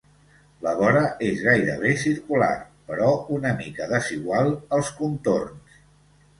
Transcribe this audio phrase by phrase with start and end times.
[0.67, 2.49] La vora és gairebé circular,
[2.93, 5.81] però una mica desigual als contorns.